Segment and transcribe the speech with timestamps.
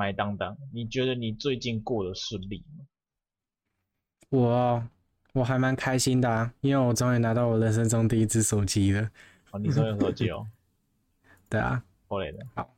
[0.00, 2.86] 麦当当，你觉得你最近过得顺利吗？
[4.30, 4.88] 我
[5.34, 9.10] 我还蛮开心的啊，因为我终于拿到我人生中第一支手机了。
[9.50, 10.46] 哦，你说有手机哦？
[11.50, 12.38] 对啊，过来的。
[12.54, 12.74] 好。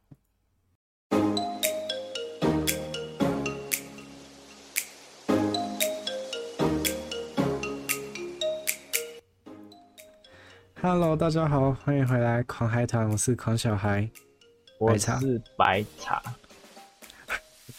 [10.81, 14.11] Hello，大家好，欢迎回来狂嗨团，我是狂小孩，
[14.81, 16.21] 我是白茶。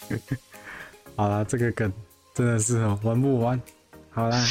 [1.15, 1.91] 好啦，这个梗
[2.33, 3.61] 真的是哦，玩不完。
[4.09, 4.43] 好啦，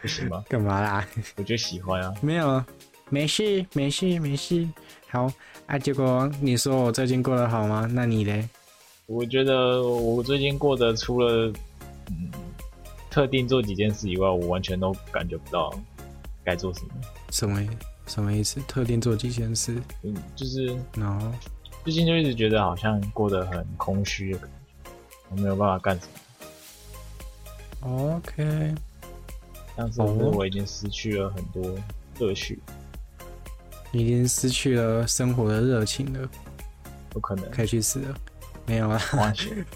[0.00, 0.44] 不行吗？
[0.48, 1.06] 干嘛啦？
[1.36, 2.14] 我就喜欢啊。
[2.20, 2.64] 没有，
[3.08, 4.66] 没事，没事，没事。
[5.08, 5.30] 好
[5.66, 7.88] 啊，结果你说我最近过得好吗？
[7.90, 8.48] 那你嘞？
[9.06, 11.52] 我觉得我最近过得除了
[12.08, 12.30] 嗯
[13.10, 15.72] 特定做几件事以外，我完全都感觉不到。
[16.42, 16.90] 该做什么？
[17.30, 17.60] 什么
[18.06, 18.60] 什么意思？
[18.66, 19.82] 特定做几件事？
[20.02, 21.30] 嗯，就是，然后
[21.84, 24.90] 最近就一直觉得好像过得很空虚的感觉，
[25.30, 26.06] 我没有办法干什
[27.80, 28.16] 么。
[28.16, 28.74] OK，
[29.74, 31.78] 但是我已经失去了很多
[32.18, 32.58] 乐趣，
[33.92, 36.28] 已经失去了生活的热情了。
[37.08, 38.14] 不可能，可以去死了。
[38.66, 39.66] 没有啊，完全。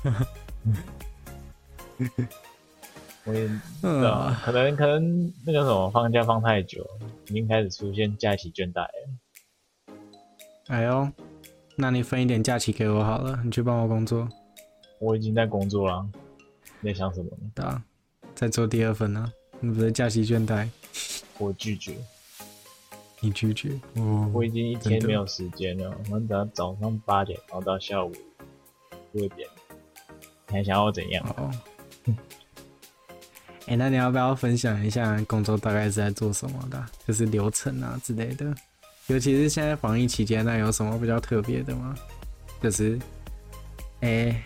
[3.25, 3.59] 我也知
[4.03, 6.87] 道，可能可能那个什么放假放太久，
[7.29, 9.09] 已经开始出现假期倦怠了。
[10.67, 11.11] 哎呦，
[11.77, 14.29] 那你分一点假期给我好了，你去帮我工作。
[15.01, 16.07] 我已经在工作了，
[16.81, 17.31] 你在想什么？
[17.55, 17.83] 对啊，
[18.35, 19.33] 在做第二份呢。
[19.61, 20.69] 你不是假期倦怠？
[21.39, 21.95] 我拒绝。
[23.21, 23.81] 你拒绝？
[23.97, 25.91] 哦，我已经一天没有时间了。
[26.05, 28.13] 我们等到早上八点，然后到下午
[29.13, 29.49] 六点，
[30.49, 31.27] 你还想要我怎样？
[31.37, 31.51] 哦。
[33.67, 36.87] 哎、欸，那你要不要分享一下工作大概是在做什么的？
[37.07, 38.55] 就是流程啊之类的，
[39.09, 41.95] 尤其是现在防疫期间，那有什么比较特别的吗？
[42.63, 42.99] 就是，
[44.01, 44.43] 哎、欸，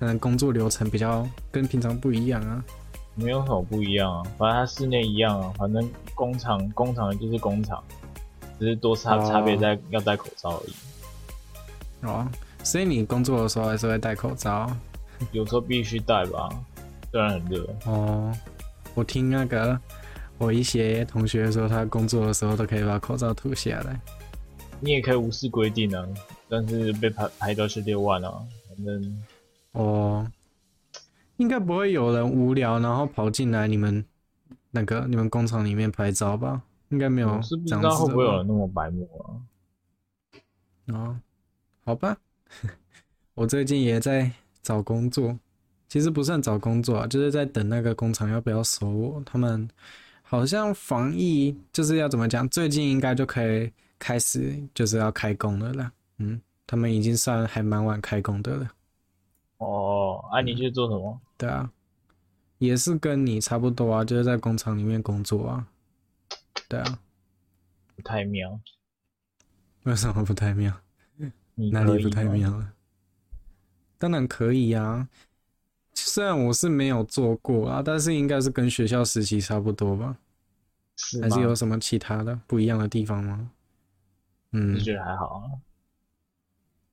[0.00, 2.64] 可能工作流程比较跟平常不一样啊。
[3.14, 5.52] 没有什么不一样啊，反正它室内一样啊。
[5.56, 7.82] 反正工厂工厂就是工厂，
[8.58, 10.74] 只是多差差别在要戴口罩而已。
[12.06, 12.26] 哦，
[12.64, 14.68] 所以你工作的时候还是会戴口罩？
[15.30, 16.48] 有时候必须戴吧，
[17.12, 17.68] 虽然很热。
[17.86, 18.32] 哦。
[18.94, 19.78] 我听那个
[20.38, 24.00] 我一些同学说，他工作的时候都可以把口罩脱下来。
[24.80, 26.04] 你也可以无视规定啊，
[26.48, 29.22] 但是被排排到是六万啊，反正
[29.72, 30.28] 哦，
[31.36, 34.04] 应该不会有人无聊然后跑进来你们
[34.72, 36.62] 那个你们工厂里面拍照吧？
[36.88, 37.28] 应该没有。
[37.28, 39.38] 我是不知道会不会有人那么白目啊？
[40.92, 41.16] 哦，
[41.84, 42.18] 好吧，
[43.34, 44.30] 我最近也在
[44.62, 45.38] 找工作。
[45.88, 49.22] 其实不算找工作啊，就是在等那个工厂要不要收我。
[49.24, 49.68] 他们
[50.32, 55.92] 好像防疫就是要怎么讲，最近应该就可以开始就是要开工了啦。
[56.16, 58.70] 嗯，他们已经算还蛮晚开工的了。
[59.58, 61.12] 哦，啊，你去做什么？
[61.12, 61.70] 嗯，对啊，
[62.56, 65.66] 也是跟你差不多啊，就是在工厂里面工作啊。
[66.66, 66.98] 对啊，
[67.94, 68.58] 不太妙。
[69.82, 70.74] 为什么不太妙？
[71.56, 72.72] 哪里不太妙了？
[73.98, 75.06] 当然可以啊。
[75.94, 80.16] 虽然我是没有做过啊，但是应该是跟学校实习差不多吧？
[81.04, 83.50] 是还是有什么其他的不一样的地方吗？
[84.52, 85.44] 嗯，我觉得还好啊。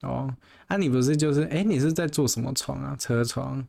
[0.02, 0.34] 哦，
[0.68, 2.96] 啊，你不是就是哎、欸，你是在做什么床啊？
[2.96, 3.68] 车床、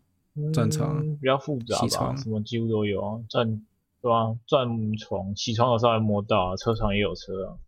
[0.53, 1.89] 钻床、嗯，比较复杂吧？
[1.89, 3.21] 床什么几乎都有啊。
[3.29, 3.67] 钻
[4.01, 7.59] 对啊，钻床、起床有稍微摸到啊，车床也有车啊。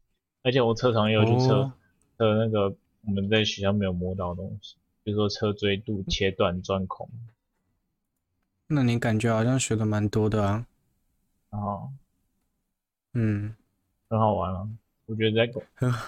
[0.43, 1.73] 而且我车床也有去车
[2.17, 2.75] 车、哦、那个
[3.05, 7.09] 我们在学校没有摸到的东西，比如说车锥度切断、钻孔。
[8.69, 10.67] 那你感觉好像学的蛮多的啊，
[11.51, 11.93] 哦，
[13.15, 13.55] 嗯，
[14.09, 14.69] 很好玩啊，
[15.07, 15.53] 我觉得在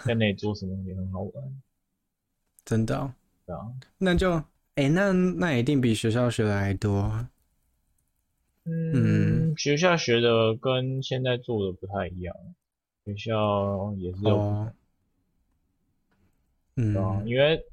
[0.05, 1.63] 在那里做什么也很好玩，
[2.65, 3.13] 真的、哦，
[3.45, 4.33] 对啊，那就，
[4.77, 7.27] 哎、欸，那那一定比学校学的还多，
[8.65, 12.35] 嗯，嗯，学校学的跟现在做的不太一样，
[13.05, 14.73] 学校也是有，哦、
[16.77, 17.67] 嗯，因为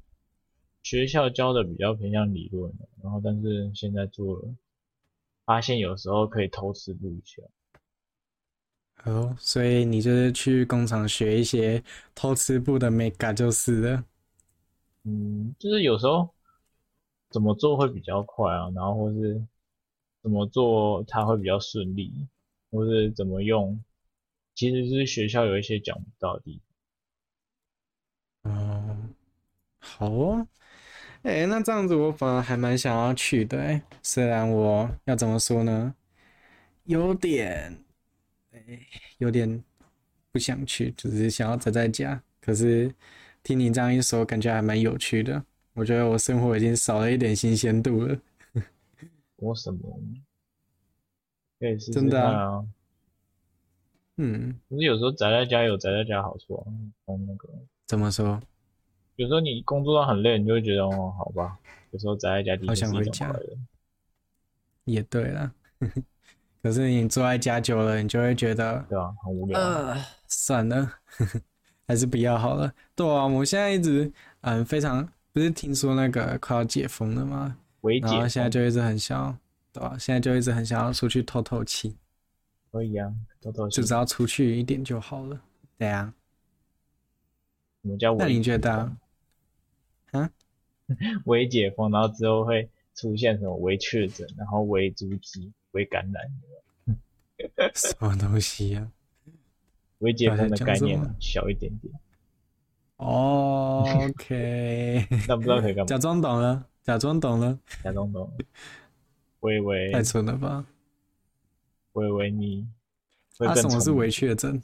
[0.82, 4.54] 学校教的比较偏向理论，然后但是现在做了。
[5.44, 7.42] 发现有时候可以偷吃步一下，
[9.04, 11.82] 哦，所以你就是去工厂学一些
[12.14, 14.04] 偷吃布的美感就是了。
[15.04, 16.32] 嗯，就是有时候
[17.30, 19.44] 怎么做会比较快啊，然后或是
[20.22, 22.28] 怎么做它会比较顺利，
[22.70, 23.82] 或是怎么用，
[24.54, 26.60] 其实是学校有一些讲不到的地
[28.42, 28.52] 方。
[28.52, 28.96] 哦，
[29.80, 30.46] 好哦。
[31.22, 35.94] 哎、欸，那这样子我反而还蛮想要去的哎，虽然我要怎么说呢，
[36.84, 37.81] 有点，
[38.52, 38.86] 哎、欸，
[39.18, 39.62] 有点
[40.30, 42.22] 不想去，只是想要宅在家。
[42.40, 42.92] 可是
[43.42, 45.42] 听你这样一说，感觉还蛮有趣的。
[45.74, 48.18] 我觉得我生活已经少了一点新鲜度了。
[49.36, 49.98] 我什么？
[51.58, 51.94] 可以试试啊。
[51.94, 52.64] 真的啊。
[54.18, 56.66] 嗯，可是有时候宅在家有宅在家好处啊。
[57.06, 57.48] 从那个
[57.86, 58.40] 怎么说？
[59.16, 61.58] 有时候你工作到很累，你就会觉得哦，好吧。
[61.92, 63.58] 有时候宅在家的确是一种快乐。
[64.84, 65.54] 也对了。
[66.62, 69.58] 可是你坐在家久了，你就会觉得，对啊，很无聊。
[69.58, 69.96] 呃，
[70.28, 70.92] 算了，
[71.88, 72.72] 还是不要好了。
[72.94, 74.10] 对啊，我现在一直，
[74.42, 77.56] 嗯，非常不是听说那个快要解封了吗？
[78.02, 79.36] 然后现在就一直很想，
[79.72, 81.96] 对啊，现在就一直很想要出去透透气。
[82.70, 85.40] 可以啊，透透气，就只要出去一点就好了。
[85.76, 86.14] 对啊。
[87.82, 88.14] 什么叫？
[88.14, 88.70] 那你觉得？
[90.12, 90.30] 啊？
[91.26, 97.70] 微解封，然后之后会出现什么微确诊，然后微足迹、微感染？
[97.74, 98.88] 什么东西呀、啊？
[99.98, 101.92] 微解封的概念小一点点。
[102.96, 105.06] 哦，OK。
[105.28, 105.86] 那不知道可以干嘛？
[105.86, 108.32] 假装懂了，假装懂了，假装懂了。
[109.40, 110.64] 微微太蠢了吧？
[111.94, 112.66] 微微你。
[113.40, 114.62] 那什么是微确诊？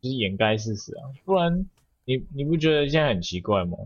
[0.00, 1.06] 就是掩盖事实啊！
[1.24, 1.64] 不然
[2.04, 3.78] 你你不觉得现在很奇怪吗？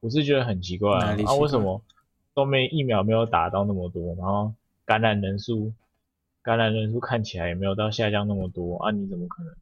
[0.00, 1.16] 我是觉得很奇怪啊！
[1.24, 1.80] 啊，为什么
[2.34, 4.52] 都没疫苗没有打到那么多，然后
[4.86, 5.74] 感染人数？
[6.42, 9.52] 感染人数看起来也没有到下降那么多啊，你怎么可能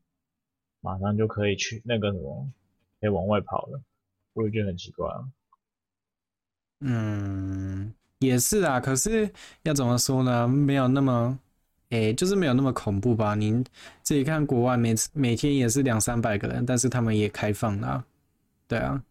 [0.82, 2.46] 马上就可以去那个什么，
[3.00, 3.80] 可以往外跑了？
[4.34, 5.24] 我也觉得很奇怪啊。
[6.80, 9.32] 嗯，也是啊，可是
[9.62, 10.46] 要怎么说呢？
[10.46, 11.38] 没有那么，
[11.88, 13.34] 诶、就是没有那么恐怖吧？
[13.34, 13.64] 您
[14.02, 18.06] 自己看国外每次每天也是两三百个人，但是他们也开放了啊。
[18.68, 19.02] 对啊，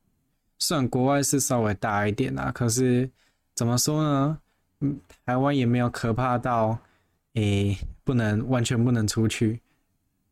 [0.60, 3.10] 虽然国外是稍微大一点啊，可是
[3.56, 4.40] 怎么说呢？
[4.84, 6.78] 嗯，台湾也没有可怕到。
[7.36, 9.60] 诶、欸，不能完全不能出去，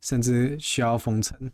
[0.02, 1.52] 甚至需要封城。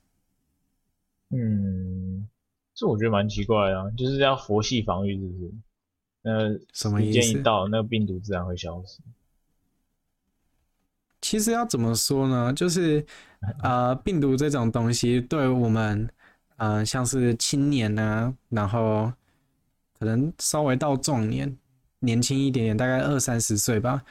[1.29, 2.27] 嗯，
[2.75, 5.53] 这我觉得蛮奇怪的，就是要佛系防御，是不是？
[6.23, 7.21] 那什么意思？
[7.21, 8.99] 时间一到，那个病毒自然会消失。
[11.21, 12.51] 其实要怎么说呢？
[12.51, 13.05] 就是
[13.63, 16.09] 呃，病毒这种东西，对我们，
[16.57, 19.13] 呃，像是青年呢、啊，然后
[19.97, 21.57] 可能稍微到壮年，
[21.99, 24.03] 年轻一点点，大概二三十岁吧。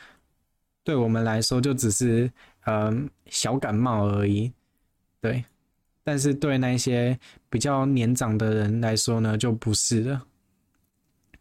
[0.85, 2.31] 对我们来说，就只是
[2.65, 4.53] 嗯小感冒而已，
[5.21, 5.45] 对。
[6.05, 7.19] 但是对那些
[7.51, 10.23] 比较年长的人来说呢，就不是了。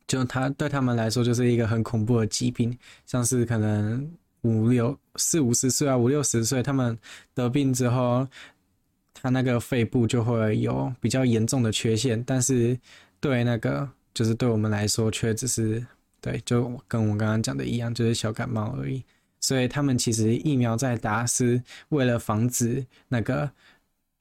[0.08, 2.76] 就他对他们来说，就是一个很恐怖的疾病，
[3.06, 4.12] 像是可能
[4.42, 6.98] 五六四五十岁啊，五六十岁，他们
[7.36, 8.28] 得病之后，
[9.14, 12.24] 他那个肺部就会有比较严重的缺陷。
[12.24, 12.80] 但是
[13.20, 15.86] 对那个，就是对我们来说，却只是
[16.26, 19.04] 对，就跟我刚刚讲的一样，就是小感冒而已。
[19.40, 23.52] 所以他们其实疫苗在打是为了防止那个，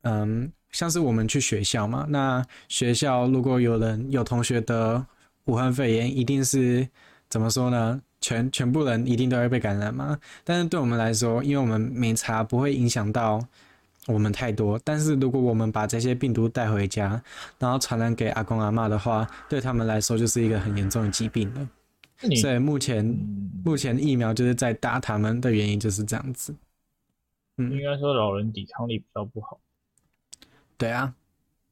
[0.03, 5.07] 嗯，像是我们去学校嘛，那学校如果有人有同学得
[5.47, 6.87] 武汉肺炎，一定是
[7.31, 7.99] 怎么说呢？
[8.21, 10.19] 全全部人一定都会被感染嘛。
[10.45, 13.43] 但是对我们来说，因为我们没查，不会影响到
[14.07, 14.79] 我们太多。
[14.85, 17.23] 但是如果我们把这些病毒带回家，
[17.59, 21.67] 然后传染给阿公阿嬷的话，对他们来说就是一个很严重的疾病了。
[22.41, 26.55] 所以目前、嗯、目前疫苗就是在打他们的原因就是这样子。
[27.57, 29.61] 嗯，应该说老人抵抗力比较不好。
[30.79, 31.15] 对啊，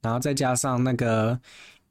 [0.03, 1.41] 然后再加上那个，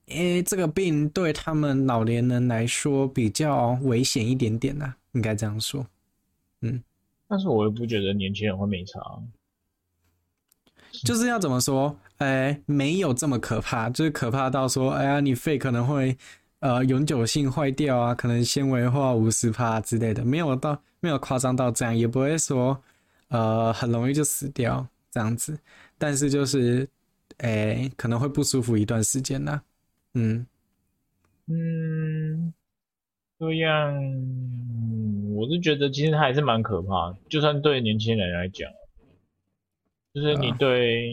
[0.08, 5.88] 诶、欸，这个病对他们老年人来说比较危险一点点呐、啊，应该这样说。
[6.62, 6.84] 嗯，
[7.28, 9.00] 但是我又不觉得年轻人会没差。
[11.04, 11.98] 就是要怎么说？
[12.18, 16.18] 哎、欸，没有这么可怕，就是可怕到说，哎呀，你肺可能会。
[16.62, 22.80] 呃，永久性坏掉啊，可能纤维化五十帕之类的，没有到没有夸张到这样，也不会说
[23.30, 25.60] 呃很容易就死掉这样子，
[25.98, 26.88] 但是就是
[27.40, 29.60] 诶、欸、可能会不舒服一段时间呢。
[30.14, 30.46] 嗯
[31.48, 32.54] 嗯，
[33.40, 33.96] 这样
[35.34, 38.72] 我是觉得其实还是蛮可怕，就算对年轻人来讲，
[40.14, 41.12] 就是你对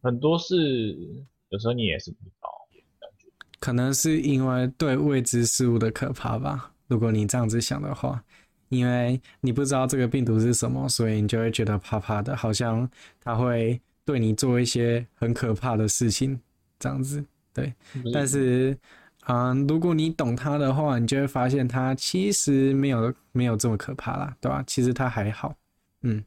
[0.00, 0.54] 很多事
[1.48, 2.48] 有时候你也是不知道。
[3.60, 6.72] 可能是因为对未知事物的可怕吧。
[6.86, 8.22] 如果你这样子想的话，
[8.70, 12.88] 因为你不知道这个病毒是什么，所以你就会觉得怕怕的，好像
[13.20, 16.40] 它会对你做一些很可怕的事情，
[16.78, 17.24] 这样子。
[17.52, 17.74] 对，
[18.12, 18.78] 但是，
[19.26, 24.62] 嗯，如果你懂它的话，你就会发现它其实没有没有这么可怕啦，对吧？
[24.66, 25.54] 其实它还好，
[26.02, 26.24] 嗯，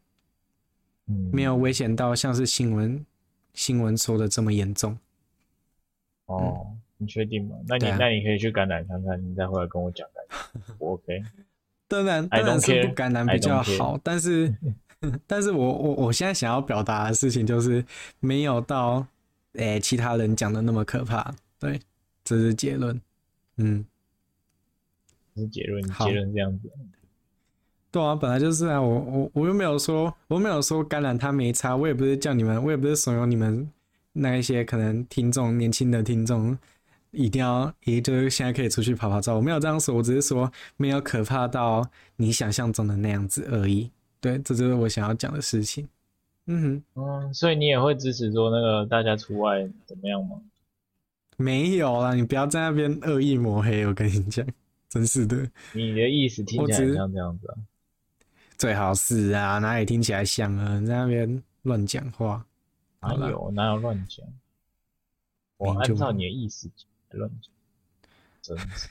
[1.32, 3.06] 没有危险到像是新闻
[3.54, 4.98] 新闻说的这么严重。
[6.26, 6.76] 哦。
[7.02, 7.56] 你确定吗？
[7.68, 10.08] 那你、啊、那你可以去感染看看，你再回来跟我讲。
[10.78, 11.24] 我 OK。
[11.88, 14.00] 当然，当然是不感染比较好。
[14.04, 14.54] 但是，
[15.26, 17.84] 但是我我我现在想要表达的事情就是，
[18.20, 19.06] 没有到
[19.54, 21.34] 诶、欸、其他人讲的那么可怕。
[21.60, 21.80] 对，
[22.24, 23.02] 这是结论。
[23.58, 23.84] 嗯，
[25.36, 26.70] 这是结论，结论这样子。
[27.92, 33.70] 对啊，本来就是啊，我我我又没有说，我没有说感染他没差，我也不是叫你们，我也不是怂恿你们
[34.14, 36.58] 那一些可能听众年轻的听众
[37.12, 43.92] 一定要，也就是现在可以出去跑跑照，我没有这样说，我只是说没有可怕到你想象中的那样子而已。
[44.20, 45.88] 对，这就是我想要讲的事情。
[46.48, 50.42] 嗯哼，嗯，所以你也会支持说那个大家出外怎么样吗？
[51.38, 54.46] 没有啦，你不要在那边恶意抹黑，我跟你讲，
[54.90, 55.38] 真是的。
[55.74, 57.56] 你的意思听起来像这样子啊。
[58.58, 60.80] 最好是啊，哪里听起来像啊？
[60.80, 62.46] 你在那边乱讲话，
[63.02, 64.26] 哪有哪有乱讲？
[65.58, 66.70] 我按照你的意思
[67.18, 67.52] 乱讲，
[68.42, 68.90] 真是。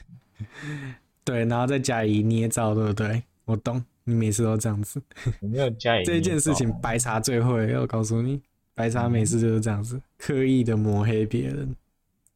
[1.23, 3.23] 对，然后再加以捏造，对不对？
[3.45, 5.01] 我懂，你每次都这样子。
[5.39, 7.77] 我没有加以这件事情，白茶最会。
[7.77, 8.41] 我告诉你，
[8.73, 11.75] 白茶每次就是这样子，嗯、刻意的抹黑别人。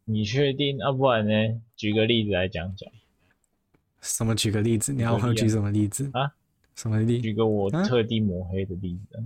[0.04, 0.77] 你确定？
[0.77, 1.62] 要、啊、不然呢？
[1.75, 2.89] 举个例子来讲讲。
[4.01, 4.36] 什么？
[4.36, 4.94] 举个例子？
[4.94, 6.32] 你要我举什么例子啊？
[6.75, 7.22] 什么例？
[7.22, 9.24] 举个我特地抹黑的例子，啊，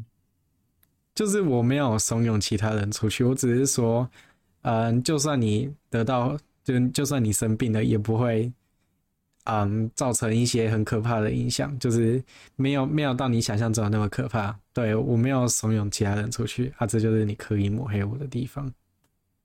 [1.16, 4.10] 就是我没有怂恿其他人出去，我只是说，
[4.62, 8.52] 嗯，就算你得到，就就算你生病了，也不会，
[9.46, 12.24] 嗯，造成一些很可怕的影响，就是
[12.56, 14.58] 没有没有到你想象中的那么可怕。
[14.74, 18.72] 对，我没有怂恿其他人出去，啊，这就是你刻意抹黑我的地方。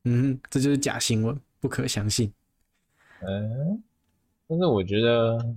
[0.05, 2.33] 嗯，这就是假新闻，不可相信。
[3.21, 3.83] 嗯，
[4.47, 5.57] 但是我觉得。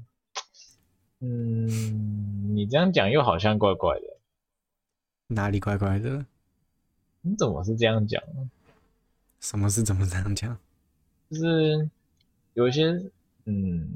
[1.20, 4.04] 嗯，你这样讲又好像怪怪的。
[5.26, 6.24] 哪里怪怪的？
[7.22, 8.48] 你怎么是这样讲呢？
[9.40, 10.56] 什么是怎么这样讲？
[11.30, 11.90] 就是
[12.54, 12.86] 有一些，
[13.46, 13.88] 嗯，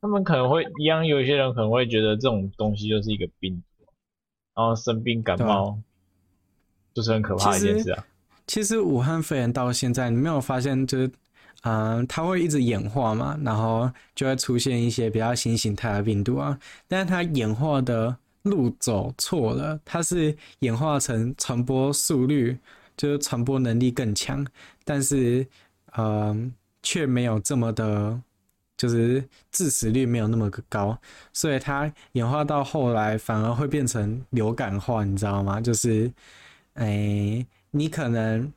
[0.00, 3.86] 他们可能会一样，有一些人可能会觉得这种东西就是一个病毒，
[4.54, 5.78] 然后生病感冒，
[6.92, 8.06] 就是很可怕的一件事啊。
[8.46, 11.10] 其实，武汉肺炎到现在，你没有发现就是。
[11.66, 16.58] 嗯，它会一直演化嘛，然后就会出现一些比较新形态的病毒啊。
[16.86, 22.58] 但是它演化的路走错了，它是演化成传播速率，
[22.98, 24.46] 就是传播能力更强，
[24.84, 25.46] 但是
[25.96, 28.20] 嗯，却没有这么的，
[28.76, 30.98] 就是致死率没有那么高，
[31.32, 35.60] 所以它演化到后来反而会变成流感化，你知道吗？
[35.60, 36.12] 就是，
[36.74, 38.52] 哎，你可能。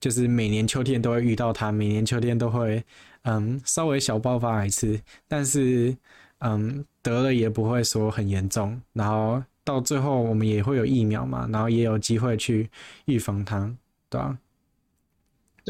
[0.00, 2.82] 就是每年秋天都会遇到它，每年秋天都会，
[3.24, 5.94] 嗯，稍微小爆发一次，但是，
[6.38, 12.70] 嗯，得了也不会说很严重，然后到最后我们也会有疫苗嘛，然后也有机会去
[13.04, 13.70] 预防它，
[14.08, 14.38] 对吧？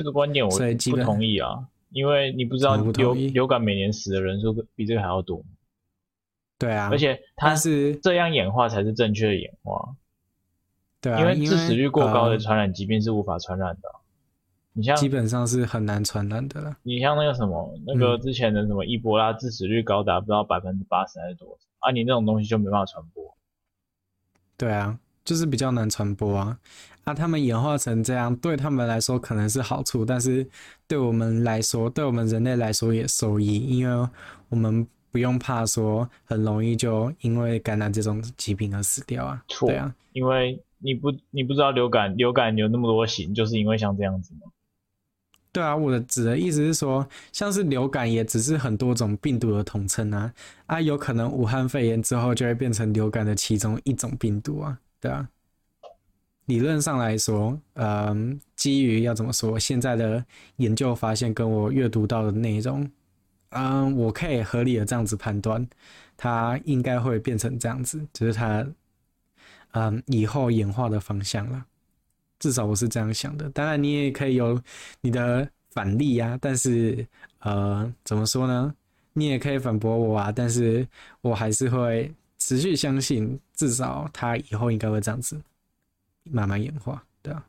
[0.00, 0.50] 这个观点我
[0.90, 5.44] 不同意啊，因为你不知道流流感每年死的人数比这个还要多，
[6.58, 9.94] 对啊，而且它是这样演化才是正确的演化，
[11.00, 13.88] 对啊，因为致死率过高的传染疾病是无法传染的。
[14.72, 16.76] 你像基本上是很难传染的了。
[16.84, 21.90] 你像那个什么，那个之前的什么伊波拉致死率高达不知道百分之八十还是多少啊？
[21.90, 23.36] 你那种东西就没办法传播。
[24.56, 26.56] 对啊，就是比较难传播啊。
[27.10, 30.46] 啊，他们演化成这样，对他们来说可能是好处，但是
[30.86, 34.08] 对我们来说，对我们人类来说也受益，因为
[34.48, 39.42] 我们不用怕说很容易就因为感染这种疾病而死掉啊。
[39.48, 39.68] 错。
[39.68, 44.42] 对啊，因为你不你不知道流感流感有那么多型，就是因为像这样子吗？
[45.52, 50.32] 对啊，我的指的意思是说，像是流感也只是很多种病毒的统称啊，
[50.66, 55.28] 啊，有可能武汉肺炎之后就会变成流感的其中一种病毒啊，对啊。
[56.50, 60.24] 理论上来说，嗯，基于要怎么说，现在的
[60.56, 62.90] 研究发现跟我阅读到的内容，
[63.50, 65.64] 嗯，我可以合理的这样子判断，
[66.16, 68.66] 它应该会变成这样子，就是它，
[69.74, 71.64] 嗯，以后演化的方向了。
[72.40, 74.60] 至少我是这样想的，当然你也可以有
[75.00, 76.38] 你的反例呀、啊。
[76.40, 77.06] 但是，
[77.38, 78.74] 呃，怎么说呢？
[79.12, 80.32] 你也可以反驳我啊。
[80.32, 80.84] 但是
[81.20, 85.40] 我还是会持续相信，至少它以后应该会这样子
[86.30, 87.46] 慢慢演化，对啊。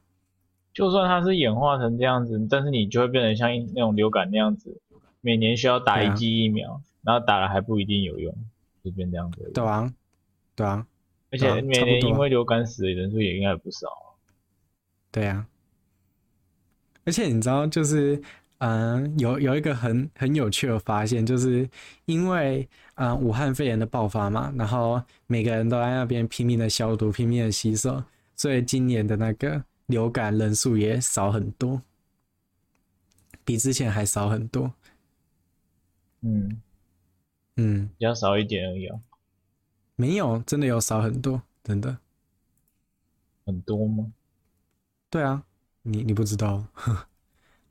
[0.73, 4.79] 就算它是演化成这样子，但是你就会变成像那种流感那样子，
[5.21, 8.33] 每年需要打一剂疫苗，啊、然后打了还不一定有用，
[8.83, 9.51] 就变这样子。
[9.53, 9.93] 对啊，
[10.55, 10.85] 对啊。
[11.31, 13.87] 而且每年因为流感死的人数也应该不少。
[15.11, 15.45] 对、啊，
[17.05, 18.21] 而且你知道，就是
[18.57, 21.69] 嗯，有有一个很很有趣的发现，就是
[22.05, 28.03] 因为嗯武汉肺炎的爆发嘛，然后每个人都在那边拼命的消毒、拼命的洗手，
[28.41, 31.79] 所以今年的那个流感人数也少很多，
[33.45, 34.73] 比之前还少很多。
[36.21, 36.59] 嗯
[37.57, 38.99] 嗯，比较少一点而已啊。
[39.95, 41.99] 没有，真的有少很多，真的。
[43.45, 44.11] 很多吗？
[45.11, 45.43] 对啊，
[45.83, 46.65] 你你不知道，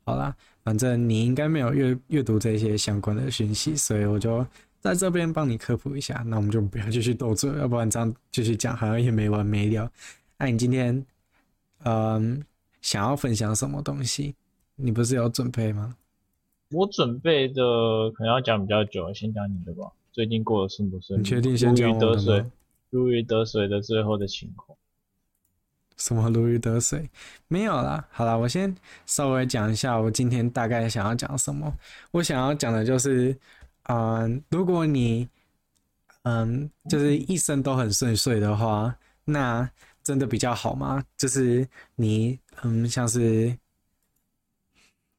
[0.05, 4.47] 好啦，反正你应该没有阅阅读这些相关的讯息，所以我就
[4.79, 6.23] 在这边帮你科普一下。
[6.25, 9.91] 那我们就不要继续斗嘴，要不然这样继续讲好像也没完没了。
[10.41, 11.05] 那你今天
[11.83, 12.43] 嗯
[12.81, 14.33] 想要分享什么东西？
[14.75, 15.95] 你不是有准备吗？
[16.71, 17.61] 我准备的
[18.09, 19.91] 可能要讲比较久，先讲你的吧。
[20.11, 21.21] 最近过得顺不顺利？
[21.21, 22.23] 你确定先讲我的吗？
[22.23, 22.51] 如鱼得水，
[22.89, 24.75] 如鱼得水的最后的情况。
[25.95, 27.07] 什么如鱼得水？
[27.47, 28.03] 没有啦。
[28.09, 31.71] 好啦，我先稍微讲一下我今天大概想要讲什么。
[32.09, 33.37] 我想要讲的就是，
[33.83, 35.29] 嗯，如果你，
[36.23, 39.69] 嗯，就是一生都很顺遂的话，那
[40.03, 41.03] 真的比较好吗？
[41.17, 43.57] 就是你，嗯，像是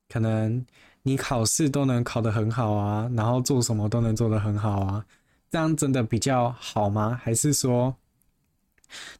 [0.09, 0.65] 可能
[1.03, 5.07] 你考试都能考得很好啊，然后做什么都能做得很好啊，
[5.51, 7.19] 这样真的比较好吗？
[7.23, 7.97] 还是说？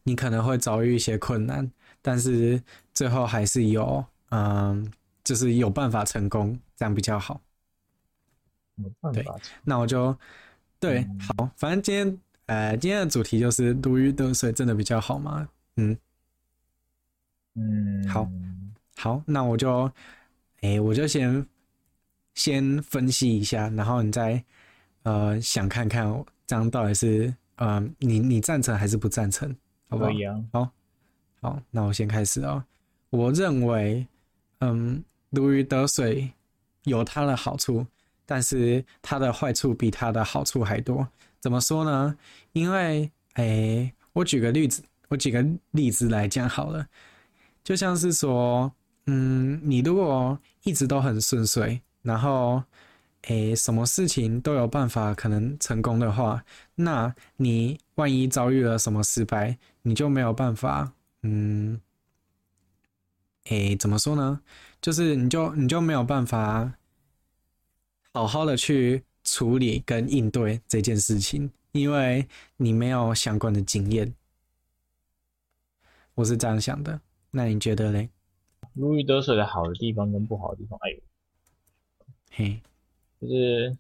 [0.03, 4.93] 你可能会遭遇一些困难，但是最后还是有，嗯，
[5.25, 7.41] 就是有办法成功，这样比较好。
[8.77, 9.23] 有办法。
[9.23, 10.15] 对，那我就
[10.79, 15.49] 对，嗯、好，反正今天，呃，今天的主题就是如鱼得水，真的比较好吗？
[15.77, 15.97] 嗯，
[17.55, 18.29] 嗯，好，
[18.97, 19.85] 好，那我就，
[20.61, 21.47] 哎、欸，我就先
[22.35, 24.45] 先分析一下，然后你再，
[25.05, 26.05] 呃，想看看
[26.47, 29.55] 这样到底是，呃，你你赞成还是不赞成？
[29.89, 30.11] 好不好？
[30.53, 30.71] 好，
[31.41, 32.63] 好，那我先开始哦。
[33.11, 34.07] 我认为，
[34.61, 36.31] 嗯，如鱼得水
[36.85, 37.87] 有它的好处，
[38.27, 41.07] 但是它的坏处比它的好处还多。
[41.43, 42.17] 怎么说呢？
[42.53, 46.87] 因为，哎、我举个例子，我举个例子来讲好了。
[47.65, 48.73] 就像是说，
[49.07, 52.63] 嗯，你如果一直都很顺遂，然后，
[53.23, 56.45] 哎、什么事情都有办法可能成功的话，
[56.77, 61.81] 那你万一遭遇了什么失败，你就没有办法，嗯，
[63.47, 64.41] 诶，怎么说呢？
[64.81, 66.75] 就是你就你就没有办法
[68.13, 74.15] 好好的去处理跟应对这件事情，因为你没有相关的经验。
[76.15, 78.09] 我是这样想的，那你觉得嘞？
[78.75, 81.01] 如鱼得水的好的地方跟不好的地方，哎呦，
[82.31, 82.63] 嘿，
[83.21, 83.77] 就是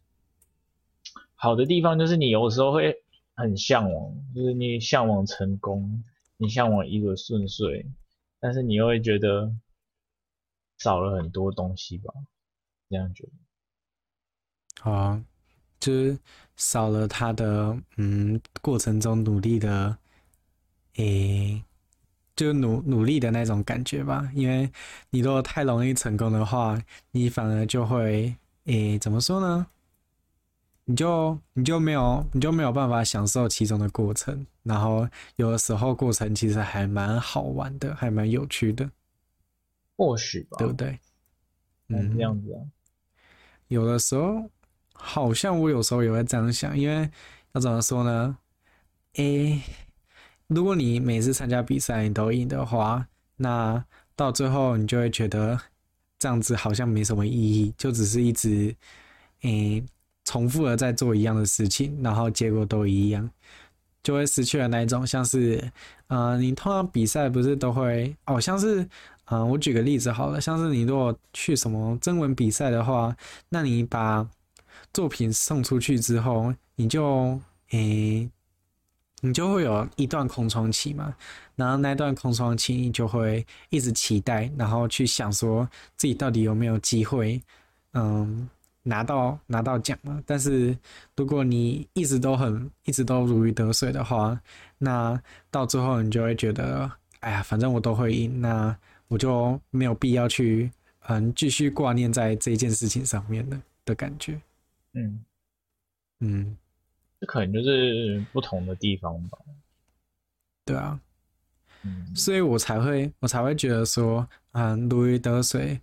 [1.35, 2.97] 好的地方就是你有时候会。
[3.35, 6.05] 很向往，就是你向往成功，
[6.37, 7.87] 你向往一个顺遂，
[8.39, 9.51] 但是你又会觉得
[10.77, 12.13] 少了很多东西吧？
[12.91, 13.33] 这样觉得？
[14.83, 15.25] 好啊，
[15.83, 16.17] 就是
[16.57, 19.99] 少了他的嗯过程中努力的，
[20.95, 21.65] 诶、欸，
[22.37, 24.31] 就努努力的那种感觉吧。
[24.33, 24.71] 因为
[25.11, 28.33] 你如果太容易成功的话，你反而就会
[28.67, 29.67] 诶、欸，怎么说呢？
[30.85, 38.89] 你就你就没有你就没有办法享受其中的过程，然后有的时候过程其实还蛮好玩的，还蛮有趣的，
[39.97, 41.01] 或许吧，对不对？
[41.89, 42.63] 嗯，这样子啊。
[43.67, 44.49] 有的时候
[45.03, 47.11] 好像我有时候也会这样想，因为
[47.53, 48.37] 要怎么说呢？
[49.15, 49.61] 诶，
[50.47, 53.85] 如果你每次参加比赛你都赢的话，那
[54.15, 55.59] 到最后你就会觉得
[56.19, 58.75] 这样子好像没什么意义，就只是一直
[59.43, 59.85] 诶。
[60.25, 63.29] 重复的在做一样的事情，然后结果都一样，
[64.05, 65.61] 就会失去了那一种像是，
[66.07, 68.83] 啊、你通常比赛不是都会，哦，像是，
[69.25, 73.15] 嗯、呃，我举个例子好了，像是你如果去什么征文比赛的话，
[73.49, 74.25] 那你把
[74.93, 78.29] 作品送出去之后，你就，诶、
[79.21, 81.15] 你就会有一段空窗期嘛，
[81.57, 87.43] 然后那段空窗期你就会一直期待，然后去想说自己到底有没有机会，
[87.93, 88.49] 嗯。
[88.85, 90.77] 拿到拿到奖嘛，但是
[91.17, 94.37] 如果你一直都很一直都如鱼得水的话，
[94.77, 95.17] 那
[95.53, 98.77] 到最后你就会觉得，哎呀，反正我都会赢，那
[99.07, 100.69] 我就没有必要去
[101.07, 104.37] 嗯继续挂念在这件事情上面的的感觉。
[104.95, 105.25] 嗯
[106.21, 106.57] 嗯，
[107.21, 109.39] 这可能就是不同的地方吧。
[110.65, 111.01] 对啊，
[111.83, 115.81] 嗯，所以我才会我才会觉得说，嗯，如鱼得水，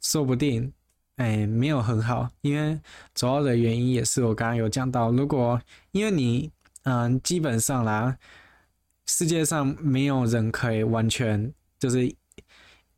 [0.00, 0.72] 说不定。
[1.16, 2.80] 哎，没有很好，因为
[3.14, 5.62] 主要的原因也是我刚刚有讲到，如果
[5.92, 6.50] 因为你，
[6.82, 8.18] 嗯，基本上啦，
[9.06, 12.12] 世界上没有人可以完全就是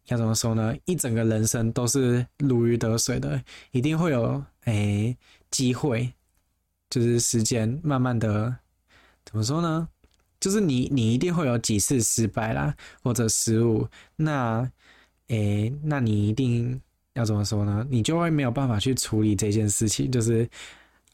[0.07, 0.75] 要怎么说呢？
[0.87, 5.15] 一整个人生都是如鱼得水的，一定会有哎
[5.51, 6.13] 机会，
[6.91, 8.57] 就是时间慢慢的
[9.25, 9.89] 怎么说呢？
[10.41, 14.71] 就是你你一定会有几次失败啦，或者失误，那
[15.29, 16.81] 哎，那你一定。
[17.17, 17.83] 要怎么说呢？
[17.89, 20.47] 你就会没有办法去处理这件事情，就是，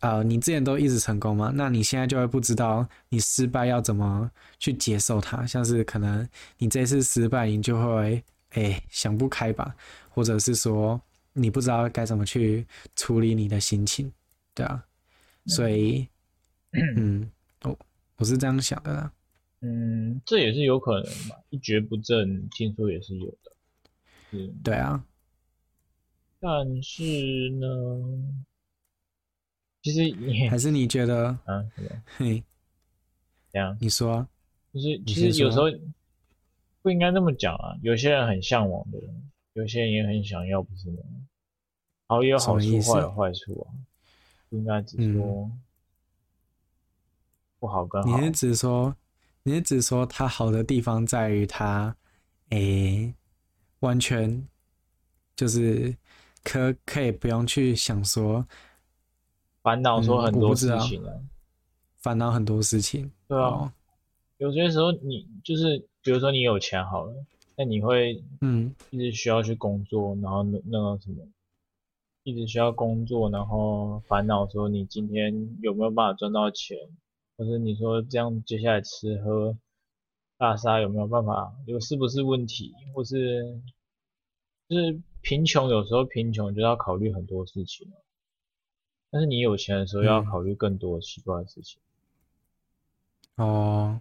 [0.00, 5.46] 呃，你之前都一直成功嘛，那你现在就会不知道你失败要怎么去接受它。
[5.46, 8.20] 像是可能你这次失败，你就会
[8.54, 9.72] 哎想不开吧，
[10.08, 11.00] 或者是说，
[11.34, 12.66] 你不知道该怎么去
[12.96, 14.12] 处理你的心情，
[14.54, 14.86] 对啊，
[15.46, 16.08] 所以，
[16.96, 17.30] 嗯，
[17.62, 17.78] 我
[18.16, 19.12] 我是这样想的啦。
[19.60, 23.52] 嗯，这也是有可能嘛，一蹶不振，听说也是有的。
[24.32, 25.04] 嗯，对啊。
[26.40, 27.02] 但是
[27.50, 27.66] 呢，
[29.82, 31.64] 其实你 还是你觉得啊？
[32.18, 32.42] 嘿，
[33.52, 34.28] 这样你说啊，
[34.72, 35.66] 就是其实有时候
[36.82, 37.76] 不应该这么讲啊。
[37.82, 40.98] 有些人很向往的人，有些人也很想要，不是吗？
[42.08, 43.70] 好，也有好处，坏有坏处啊。
[44.52, 45.50] 不应该只说
[47.58, 48.18] 不好跟好。
[48.18, 48.94] 你是只说？
[49.44, 51.96] 你是只说它好的地方在于它，
[52.50, 53.14] 诶、欸，
[53.80, 54.46] 完全
[55.34, 55.96] 就是
[56.44, 58.46] 可可以不用去想说
[59.62, 61.14] 烦恼说很多事情啊，
[61.96, 63.10] 烦恼、嗯、很多事情。
[63.26, 63.72] 对啊，哦、
[64.36, 67.14] 有些时候你就是，比如说你有钱好了，
[67.56, 71.26] 那你会嗯一直需要去工作，然后那那个什么，
[72.22, 76.78] 一直需要工作，然后烦恼说你今天有没有办法赚到钱。
[77.34, 79.56] 或者你说这样接下来吃喝
[80.36, 81.56] 大杀有没有办法？
[81.66, 82.72] 有是不是问题？
[82.94, 83.60] 或是
[84.68, 87.90] 就是贫穷，有时候贫穷就要考虑很多事情，
[89.10, 91.80] 但是你有钱的时候要考虑更多奇怪的事情。
[93.36, 94.00] 嗯、哦，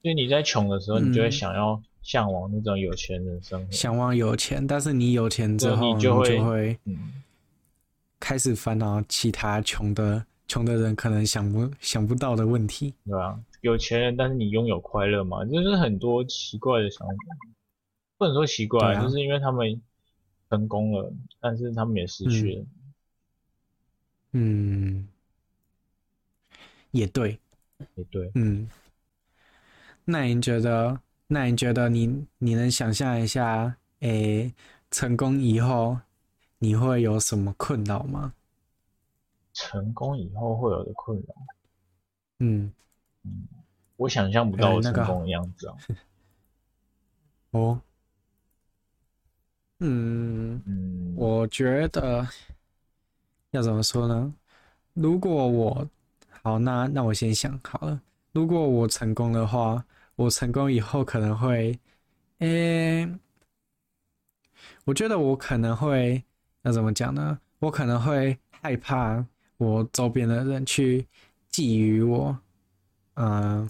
[0.00, 4.64] 所以你在穷的时候，你就会想要向往那种有钱人生活，向往有钱。
[4.64, 6.78] 但是你有钱之后，你就会，
[8.20, 10.24] 开始烦恼其他穷的。
[10.48, 13.36] 穷的人可能想不想不到的问题，对吧？
[13.62, 15.44] 有钱人，但是你拥有快乐嘛？
[15.44, 17.14] 就是很多奇怪的想法，
[18.16, 19.82] 不能说奇怪，啊、就是因为他们
[20.48, 22.66] 成功了，但是他们也失去了。
[24.34, 25.08] 嗯，嗯，
[26.92, 27.40] 也对，
[27.96, 28.70] 也对，嗯。
[30.04, 31.00] 那您觉得？
[31.28, 34.54] 那你觉得你你能想象一下，诶、欸，
[34.90, 35.98] 成功以后
[36.58, 38.34] 你会有什么困扰吗？
[39.52, 41.34] 成功以后会有的困扰，
[42.40, 42.72] 嗯
[43.24, 43.48] 嗯，
[43.96, 45.74] 我想象不到我成功的样子啊。
[45.78, 47.80] 欸那个、 哦，
[49.80, 52.28] 嗯嗯，我觉得
[53.52, 54.34] 要怎么说呢？
[54.92, 55.88] 如果我
[56.42, 58.00] 好，那那我先想好了。
[58.32, 59.84] 如果我成功的话，
[60.16, 61.78] 我成功以后可能会，
[62.38, 63.08] 诶、
[64.84, 66.22] 我觉得我可能会
[66.62, 67.38] 要怎么讲呢？
[67.58, 69.24] 我可能会害怕。
[69.58, 71.00] 我周边的人去
[71.50, 72.38] 觊觎我，
[73.14, 73.66] 呃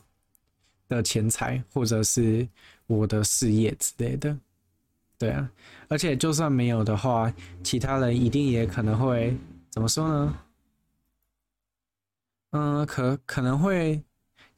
[0.89, 2.49] 的钱财或者是
[2.89, 4.37] 我的事业之类的，
[5.17, 5.49] 对啊，
[5.89, 7.33] 而且就算没有的话，
[7.63, 9.37] 其他人一定也可能会
[9.71, 10.39] 怎么说呢？
[12.51, 14.03] 嗯、可可能会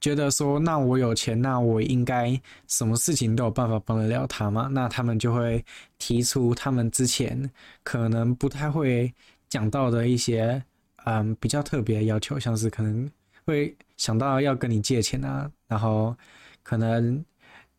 [0.00, 4.68] 觉得说，那我有钱，那我应该什么事情都有办法帮得了他吗？
[4.72, 5.64] 那他们就会
[5.98, 7.50] 提出他们之前
[7.82, 9.12] 可能不太会
[9.48, 10.62] 讲到的一些。
[11.04, 13.10] 嗯，比较特别的要求，像是可能
[13.46, 16.14] 会想到要跟你借钱啊，然后
[16.62, 17.24] 可能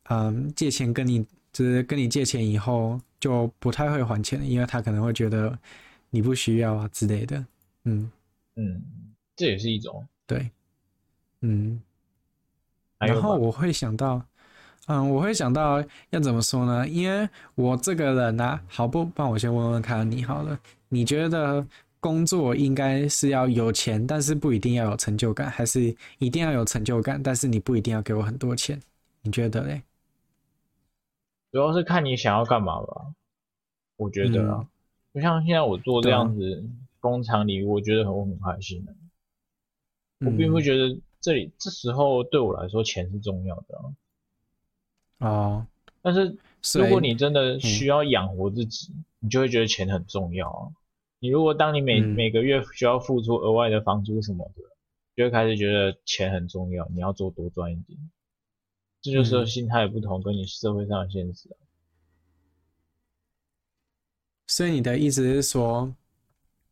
[0.06, 5.56] 嗯借钱跟你就是跟你借钱以后就不太会还钱，因为他可能会觉得
[6.10, 7.46] 你不需要啊之类的。
[7.84, 8.12] 嗯
[8.56, 8.82] 嗯，
[9.36, 10.50] 这也是一种对，
[11.42, 11.80] 嗯，
[13.00, 14.22] 然后我会想到，
[14.88, 16.88] 嗯，我会想到要怎么说呢？
[16.88, 20.60] 因为我这个人呢、啊，好不，帮我先问问看你好了，
[20.90, 21.66] 你觉得？
[22.02, 28.82] 工作应该是要有钱，但是不一定要有成就感，还是一定要有成就感，但是你不一定要给我很多钱？
[29.22, 29.84] 你觉得嘞？
[31.52, 33.08] 主要是看你想要干嘛吧。
[33.98, 34.66] 我觉得啊，
[35.14, 36.64] 就、嗯、像现在我做这样子
[37.02, 38.96] 工厂里，我觉得很我很开心的。
[40.26, 45.28] 我并不觉得这里这时候对我来说钱是重要的啊。
[45.30, 45.68] 哦，
[46.02, 46.38] 但是
[46.74, 50.72] 如果你真的需要养活自己，嗯、你就会觉得钱很重要啊。
[51.20, 54.64] 你如果当你每、嗯、每个月需要付出额外的房租什么的，
[55.18, 58.00] 就会开始觉得钱很重要，你要做多赚一点。
[59.02, 61.50] 这就是心态不同，跟你社会上的现实。
[64.48, 65.94] 所以你的意思是说，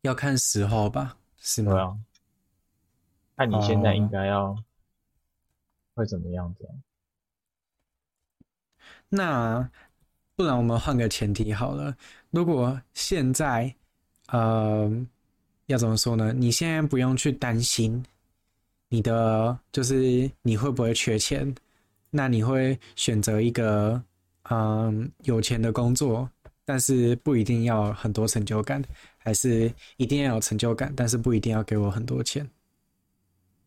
[0.00, 1.18] 要看时候吧？
[1.36, 1.72] 是吗？
[1.72, 1.98] 对啊。
[3.38, 4.54] 看你现在应该要
[5.94, 6.68] 会怎么样子？
[9.08, 9.70] 那
[10.36, 11.96] 不然我们换个前提好了，
[12.30, 13.74] 如果现在。
[14.30, 14.92] 呃，
[15.68, 16.34] 要怎么说呢？
[16.34, 18.04] 你现在不用去担心
[18.90, 21.54] 你的，就是你会不会缺钱？
[22.10, 23.92] 那你会选择一个
[24.50, 24.60] 嗯、
[25.00, 26.28] 呃、有钱的工作，
[26.66, 28.84] 但是不一定要很多成就感，
[29.16, 32.46] 还是一定要有成就感，但是不一定要给我很多钱？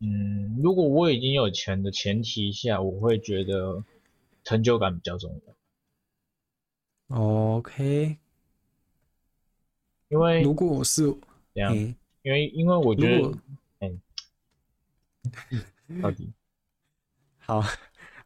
[0.01, 3.83] 嗯，如果我已经有钱的前提下，我会觉得
[4.43, 5.39] 成就感比较重
[7.09, 7.17] 要。
[7.17, 8.17] OK。
[10.09, 11.03] 因为如果我是
[11.53, 13.37] 这样，嗯、因为因为我觉得，
[13.79, 13.91] 哎，
[16.01, 16.31] 到底
[17.39, 17.63] 好。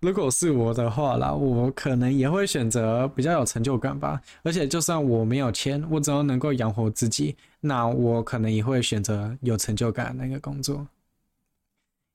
[0.02, 4.22] 如果是我的话啦，我可能也会选择比较有成就感吧。
[4.44, 10.88] 而且就算我没有钱，我只要能够养活自己，那我可能也会选择有成就感的那个工作。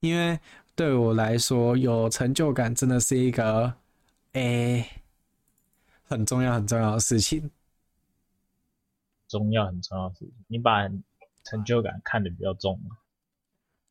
[0.01, 0.39] 因为
[0.75, 3.75] 对我来说，有成就感真的是一个
[4.33, 5.03] 诶、欸、
[6.05, 7.51] 很重要很重要的事情。
[9.29, 10.89] 重要很重要的事情，你把
[11.45, 12.97] 成就感看得比较重吗？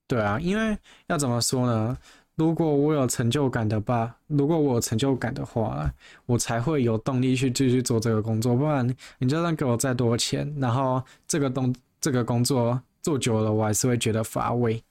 [0.08, 1.98] 对啊，因为要怎么说呢？
[2.36, 5.94] 如果我有成就感的吧，如果我有成就感的话，
[6.26, 8.56] 我才会有动力去继续做这个工作。
[8.56, 8.88] 不然，
[9.20, 14.82] 你就算给我再多钱，然后这个动这个工作做久了，我还是会觉得乏味。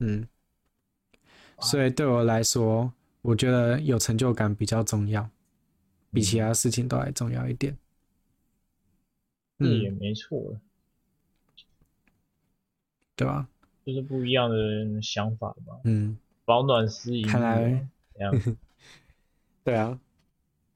[0.00, 0.26] 嗯，
[1.60, 5.28] 所以对我来说，我觉得有成就感比较重要，
[6.12, 7.76] 比其他事情都还重要一点。
[9.58, 10.60] 嗯，也没错，
[13.16, 13.48] 对吧？
[13.84, 15.80] 就是不一样的想法吧。
[15.84, 16.16] 嗯。
[16.46, 17.88] 保暖思淫， 看来，
[19.64, 19.98] 对啊，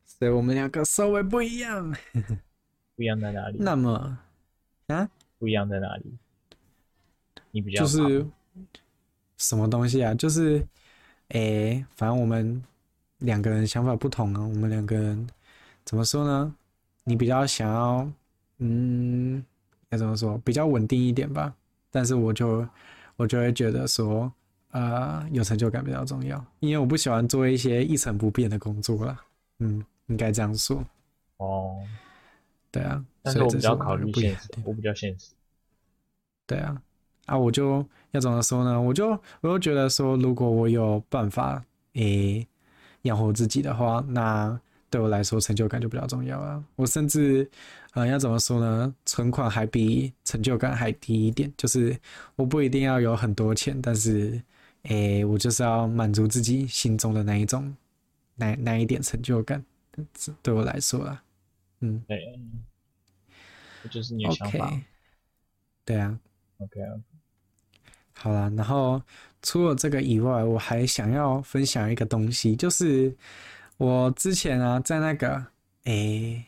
[0.06, 1.94] 所以我们两个稍微不一样，
[2.96, 3.58] 不一样在哪里？
[3.60, 4.18] 那么，
[4.86, 6.16] 啊，不一样在哪里？
[7.50, 8.26] 你比较就是
[9.38, 10.14] 什么东西啊？
[10.14, 10.58] 就是，
[11.28, 12.62] 哎、欸，反正我们
[13.18, 14.40] 两个人想法不同啊。
[14.40, 15.26] 我们两个人
[15.84, 16.54] 怎么说呢？
[17.04, 18.10] 你比较想要，
[18.58, 19.42] 嗯，
[19.88, 20.36] 要怎么说？
[20.44, 21.54] 比较稳定一点吧。
[21.90, 22.68] 但是我就
[23.16, 24.30] 我就会觉得说。
[24.70, 29.18] 啊、呃，有成就感比较重要，因为我不喜欢做一些一成不变的工作啦。
[29.60, 30.84] 嗯，应该这样说。
[31.38, 31.78] 哦，
[32.70, 35.32] 对啊，但是我比较考虑现实，我比较现实。
[36.46, 36.82] 对啊，
[37.28, 38.80] 啊，我就要怎么说呢？
[38.80, 39.10] 我就
[39.40, 41.64] 我就觉得说，如果我有办法
[41.94, 42.46] 诶
[43.02, 44.60] 养活自己的话，那
[44.90, 46.64] 对我来说成就感就比较重要啊。
[46.74, 47.48] 我甚至。
[47.94, 48.94] 呃，要怎么说呢？
[49.06, 51.98] 存款还比成就感还低一点，就是
[52.36, 54.40] 我不一定要有很多钱，但是，
[54.82, 57.74] 诶、欸，我就是要满足自己心中的那一种，
[58.36, 59.64] 那那一点成就感，
[60.42, 61.24] 对我来说啊，
[61.80, 62.38] 嗯，对，
[63.82, 64.82] 这就是你的想法，okay,
[65.86, 66.20] 对啊
[66.58, 66.80] ，OK，
[68.20, 69.00] 好啦，然后
[69.42, 73.14] 除了这个以外，我还想要分享一个东西，就是
[73.76, 75.46] 我之前啊，在那个，
[75.84, 76.44] 诶、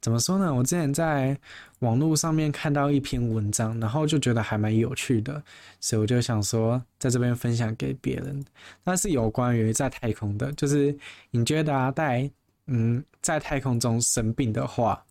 [0.00, 0.52] 怎么说呢？
[0.54, 1.38] 我之前在
[1.80, 5.42] 网络上面看到一篇文章，然后就觉得还蛮有趣的，
[5.78, 8.42] 所以我就想说在这边分享给别人。
[8.82, 10.96] 那是有关于在太空的，就是
[11.30, 12.30] 你觉得啊，在
[12.66, 15.04] 嗯在太空中生病的话，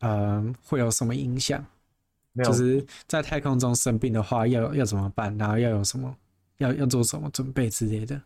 [0.00, 1.64] 嗯会有什么影响？
[2.44, 5.36] 就是在太空中生病的话要要怎么办？
[5.38, 6.14] 然后要有什么
[6.58, 8.20] 要要做什么准备之类的？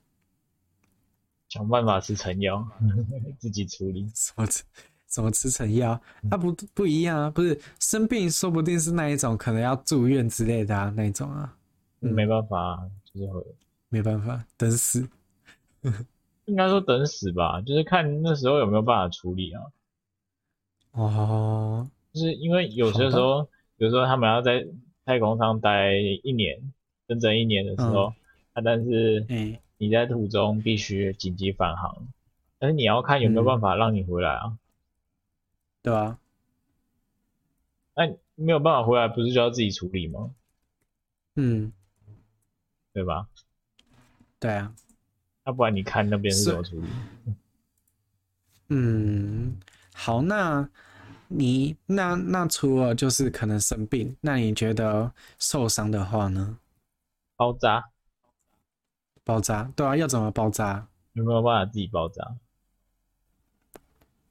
[1.49, 2.67] 想办法吃成药，
[3.39, 4.11] 自己处理。
[4.15, 4.63] 什么吃？
[5.07, 6.01] 怎么吃成药？
[6.31, 7.31] 它不不一样啊！
[7.31, 11.55] 不是生病，说不定是那一种，可能要住院之类的啊，那一种啊。
[12.01, 13.45] 嗯、没办法，就是会
[13.91, 15.07] 没办法等死。
[16.47, 19.63] 应该说等死吧，就是看那时候有没有办法处理啊。
[20.93, 23.47] 哦，就是因为有些时候，
[23.83, 24.65] 比如说他们要在
[25.05, 25.93] 太空上待
[26.23, 26.73] 一年，
[27.09, 28.15] 整整一年的时候，嗯、
[28.53, 29.27] 啊，但是
[29.77, 32.07] 你在途中必须紧急返航，嗯、
[32.61, 34.47] 但是你要看有没有办法让你回来啊。
[34.47, 34.59] 嗯
[35.83, 36.17] 对啊，
[37.97, 40.31] 那没有办法回来，不是就要自己处理吗？
[41.35, 41.73] 嗯，
[42.93, 43.27] 对吧？
[44.39, 44.73] 对啊，
[45.45, 46.87] 要不然你看那边是怎么处理？
[48.69, 49.57] 嗯，
[49.93, 50.71] 好，那
[51.35, 56.59] 你那那除了就是可能生病，那你觉得受伤的话呢？
[57.37, 57.85] 包扎，
[59.25, 60.87] 包扎，对啊，要怎么包扎？
[61.15, 62.37] 有没有办法自己包扎？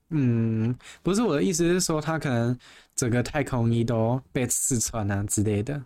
[0.10, 2.58] 嗯，不是我的意思是说，他可能
[2.96, 5.84] 整个太空衣都被刺穿啊之类的。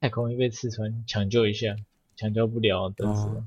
[0.00, 1.74] 太空衣被刺穿，抢救一下，
[2.16, 3.34] 抢救不了，等死了。
[3.34, 3.46] 哦。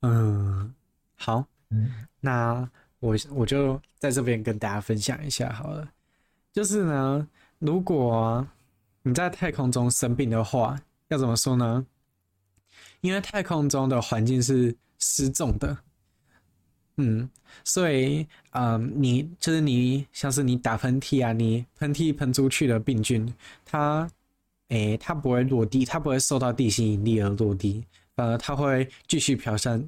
[0.00, 0.74] 嗯，
[1.16, 2.70] 好，嗯，那
[3.04, 5.86] 我我就在这边跟大家分享一下好了。
[6.52, 8.46] 就是呢，如果
[9.02, 11.84] 你在太空中生病的话，要怎么说呢？
[13.02, 15.76] 因为太空中的环境是失重的。
[16.96, 17.28] 嗯，
[17.64, 23.30] 所以，嗯，你就是你，像是你打喷嚏啊，你喷嚏喷出去的病菌，
[23.66, 24.08] 它，
[24.68, 29.86] 诶、它不会落地，它不会受到地心引力而落地，反而它会继续飘散，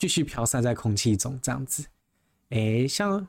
[0.00, 1.86] 继续飘散在空气中，这样子。
[2.48, 3.24] 诶、像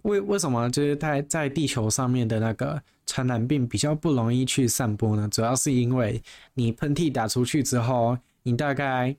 [0.00, 5.28] 为为什么就是在在地球上面的那个传染病比较不容易去散播呢？
[5.30, 6.22] 主要是因为
[6.54, 9.14] 你喷嚏打出去之后，你大概。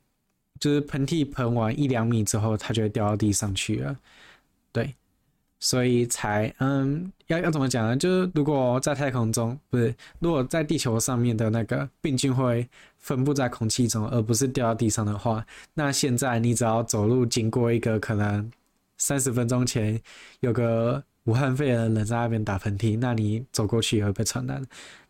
[0.58, 4.00] 就是喷嚏喷完一两米之后，它就会掉到地上去了。
[4.72, 4.96] 对，
[5.60, 7.98] 所以才嗯，要要怎么讲呢？
[7.98, 12.66] 就是如果在太空中，不是，如果在地球上面的那个病菌会
[13.06, 18.52] 分布在空气中，而不是掉到地上的话，那现在你只要走路经过一个可能
[18.98, 20.02] 三十分钟前
[20.40, 24.60] 有个武汉肺炎的人在那边打喷嚏，那你走过去也会被传染。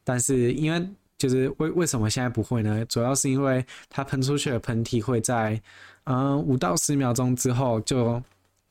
[0.04, 2.84] 但是因为就是为为什么现在不会呢？
[2.88, 5.62] 主要是因为它喷出去的喷嚏会在
[6.04, 8.22] 嗯五到十秒钟之后就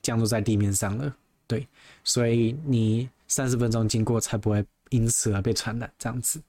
[0.02, 1.16] 降落在地面上了。
[1.46, 1.66] 对，
[2.04, 6.42] 所以你三十分钟经过才不会因此而被传染，这样子。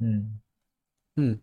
[0.00, 0.40] 嗯
[1.18, 1.38] 嗯，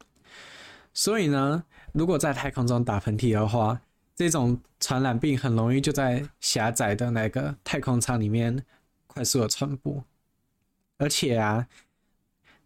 [0.93, 3.79] 所以呢，如果在太空中打喷嚏的话，
[4.15, 8.63] 这种传染病很容易就在狭窄的那个太空舱里面
[9.07, 10.03] 快速的传播。
[10.97, 11.67] 而且啊，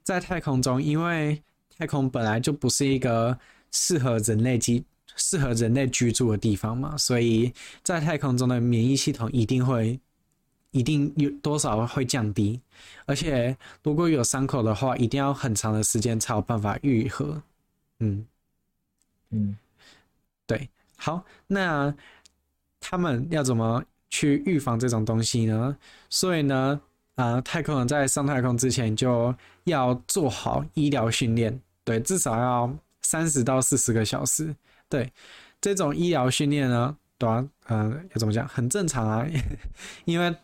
[0.04, 1.42] 在太空中，因为
[1.78, 3.38] 太空本来就不是一个
[3.72, 4.84] 适合人类居
[5.16, 10.00] 适合人类居住的地方嘛，所以在太空中的免疫系统一定会。
[10.72, 12.62] 一定有多少会降低，
[13.06, 17.42] 而且如果有伤口的话，一定要很长的时间才有办法愈合。
[18.00, 18.26] 嗯
[19.32, 19.58] 嗯，
[20.46, 21.94] 对，好，那
[22.80, 25.78] 他们要怎么去预防这种东西呢？
[26.10, 26.80] 所以呢，
[27.16, 29.34] 啊、呃，太空人在上太空之前就
[29.66, 34.56] 要做好医疗训练，对，至少要三十到四十个小时。
[34.90, 35.12] 对，
[35.60, 38.48] 这种医疗训练呢，对啊，嗯、呃，要怎么讲？
[38.48, 39.28] 很正常啊，
[40.06, 40.36] 因为。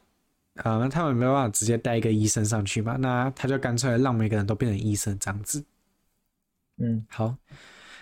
[0.58, 2.96] 啊、嗯，他们没有办法直接带一个医生上去嘛？
[2.98, 5.66] 那他就干脆让每个人都变成医生这样子。
[6.78, 7.36] 嗯，好。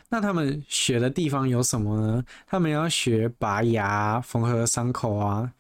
[0.10, 2.26] 那他们学的地方有什么呢？
[2.46, 5.54] 他们要学拔牙、缝合伤口啊，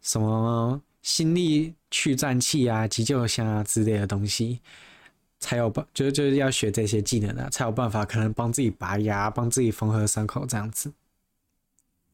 [0.00, 4.60] 什么心力去颤器啊、急救箱啊之类的东西，
[5.38, 10.92] 才有办，就就是要学这些技能啊，才有办法可能帮自己拔牙、帮自己缝合伤口这样子。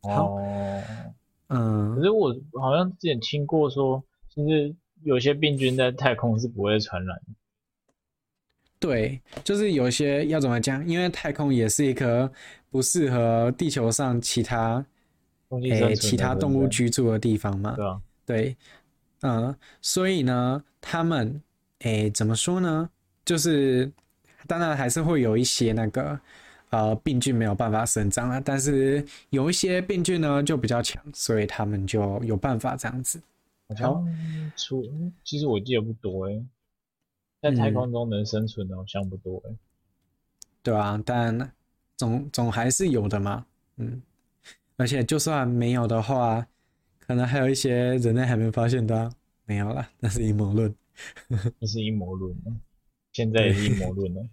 [0.03, 0.83] 好，哦、
[1.49, 1.95] 嗯。
[1.95, 4.03] 可是我好像之前听过说。
[4.35, 7.33] 其实有些病菌在太空是不会传染的。
[8.85, 10.87] 对，就是有些要怎么讲？
[10.87, 12.31] 因为太空也是一颗
[12.69, 14.85] 不适合地球上其他
[15.49, 17.73] 诶、欸、其他动物居住的地方嘛。
[17.77, 17.99] 对啊。
[18.27, 18.57] 对，
[19.23, 21.41] 嗯，所以呢，他们
[21.79, 22.91] 诶、欸、怎么说呢？
[23.25, 23.91] 就是
[24.47, 26.21] 当然还是会有一些那个
[26.69, 33.19] 呃病菌没有办法生长了，但是有一些病菌呢就比较强，所以他们就有办法这样子。
[33.71, 34.07] 好像
[34.55, 34.85] 出，
[35.25, 36.45] 其实我记得不多诶，
[37.51, 39.43] 在太空中能生存的好像不多
[40.63, 41.53] 对啊，但
[41.95, 43.45] 总总还是有的嘛，
[43.77, 44.01] 嗯，
[44.79, 46.47] 而且就算没有的话，
[46.99, 49.13] 可能还有一些人类还没发现的、啊，
[49.45, 50.75] 没有啦，那是阴谋论，
[51.61, 52.35] 那是阴谋论，
[53.13, 54.29] 现在也是阴谋论了，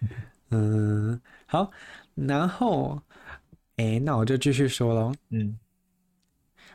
[0.48, 1.70] 嗯，好，
[2.14, 2.98] 然后，
[3.76, 5.58] 哎、欸，那我就继续说喽，嗯。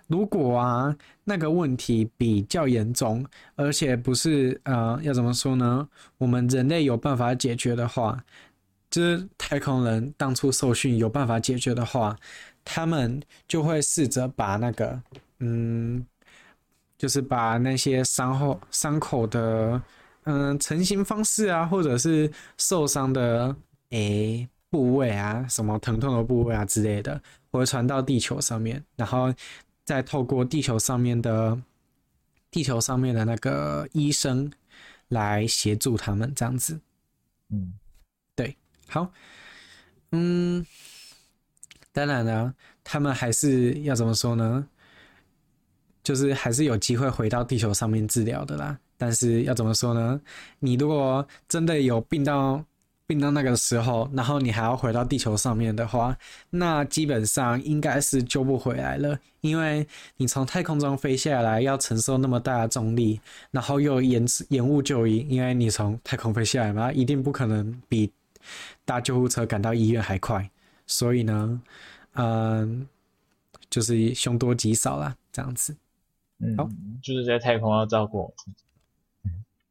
[0.09, 3.23] 如果啊，那个问题比较严重，
[3.55, 5.87] 而且不是呃，要怎么说呢？
[6.17, 8.19] 我们人类有办法解决的话，
[8.89, 12.17] 就是太空人当初受训有办法解决的话，
[12.65, 14.99] 他们就会试着把那个，
[15.41, 16.03] 嗯，
[16.97, 19.79] 就是把那些伤后伤口的，
[20.23, 23.55] 嗯，成型方式啊，或者是受伤的
[23.91, 29.31] 诶部位啊，什么疼痛的部位啊之类的，会传到地球上面，然后。
[29.89, 31.59] 再透过地球上面的
[32.51, 34.47] 地球上面的那个医生
[35.07, 36.79] 来协助他们，这样子。
[37.49, 37.73] 嗯，
[38.35, 38.55] 对，
[38.87, 39.11] 好，
[40.11, 40.63] 嗯，
[41.91, 44.67] 当然了，他们还是要怎么说呢？
[46.03, 48.79] 就是还是有机会回到地球上面治疗的啦。
[48.95, 50.21] 但是要怎么说呢？
[50.59, 52.63] 你如果真的有病到。
[53.09, 56.15] 病到那个时候，然后你还要回到地球上面的话，
[56.51, 63.19] 那基本上应该是救不回来了，因为你从太空中飞下来要承受那么大的重力，
[63.49, 68.11] 然后又延迟延误就医，因为你从太空飞下来嘛，一定不可能比
[68.85, 70.47] 搭救护车赶到医院还快，
[70.85, 71.59] 所以呢，
[72.13, 72.87] 嗯，
[73.71, 75.75] 就是凶多吉少啦，这样子。
[76.37, 76.69] 嗯，好，
[77.01, 78.31] 就是在太空要照顾，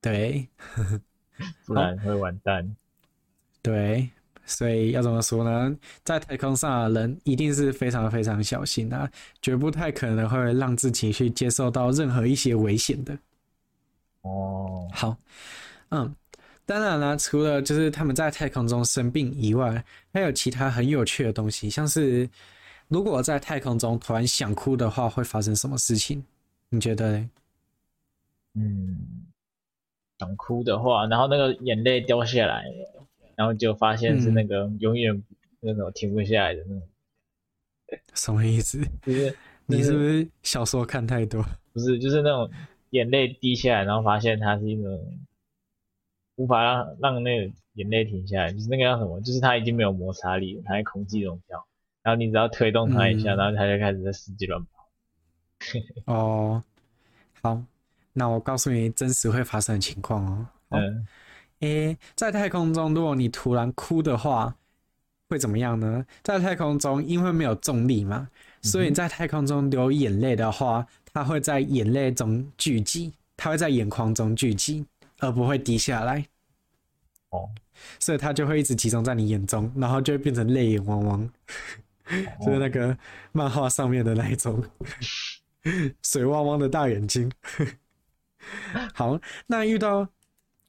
[0.02, 0.48] 对，
[1.64, 2.74] 不然会完蛋。
[3.68, 4.08] 对，
[4.46, 5.76] 所以要怎么说呢？
[6.02, 9.06] 在太空上的人一定是非常非常小心啊，
[9.42, 13.18] 绝不太可能会让自己去接受到任何一些危险的。
[14.22, 15.14] 哦，好，
[15.90, 16.16] 嗯，
[16.64, 22.26] 当然了，除了就是他们在太空中生病以外，还有其他很有趣的东西，像是
[22.88, 26.24] 如果在太空中突然想哭的话，会发生什么事情？
[26.70, 27.30] 你觉得呢？
[28.54, 29.26] 嗯，
[30.18, 32.64] 想哭的话，然后那个眼泪掉下来。
[33.39, 35.22] 然后就发现是那个永远
[35.61, 36.82] 那种停不下来的那种，
[38.14, 38.84] 什么意思？
[39.03, 39.36] 就是
[39.66, 41.41] 你是不是小说看太多？
[41.72, 42.51] 不是，就是那种
[42.91, 45.18] 眼泪滴下来，然后发现它是一种
[46.34, 49.20] 无法让让那个眼泪停下来，就是那个叫什么？
[49.20, 51.64] 就是它已经没有摩擦力了，它在空气中飘，
[52.03, 54.89] 然后你只要推动它一下，嗯、然后它就开始在四季乱跑。
[56.12, 56.62] 哦，
[57.41, 57.62] 好，
[58.12, 60.47] 那我告诉你真实会发生的情况哦。
[60.70, 61.07] 嗯，
[61.61, 64.54] 诶，在太空中，如果你突然哭的话，
[65.28, 66.04] 会怎么样呢？
[66.22, 68.28] 在太空中，因为没有重力嘛，
[68.62, 74.86] 所以你在太空中流眼泪的话，它会在眼泪中聚集，它会在眼眶中聚集，
[75.18, 76.24] 而不会滴下来。
[77.30, 77.48] 哦，
[77.98, 81.30] 所以它就会一直集中在你眼中，然后就会变成泪眼汪汪，
[82.44, 82.96] 就是那个
[83.32, 84.64] 漫画上面的那一种。
[86.02, 87.30] 水汪汪的大眼睛。
[88.94, 90.09] 好，那遇到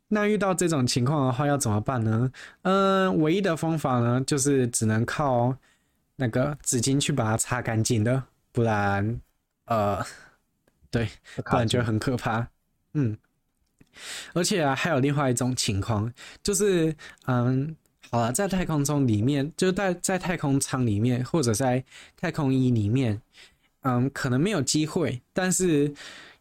[0.10, 2.32] 那遇到这种情况的话，要怎么办呢？
[2.64, 5.56] 嗯、呃，唯一的方法呢，就是只能靠
[6.18, 9.22] 那个纸巾去把它擦干净的，不然，
[9.66, 10.06] 呃，
[10.92, 12.48] 对，不然就很可怕。
[12.94, 13.18] 嗯，
[14.34, 16.12] 而且啊，还有另外一种情况，
[16.44, 16.96] 就是，
[17.28, 17.76] 嗯，
[18.10, 21.84] 好了，在太空中里面，就在在太空舱里面，或者在
[22.18, 23.22] 太空衣里面。
[23.84, 25.90] 嗯，可能没有机会，但是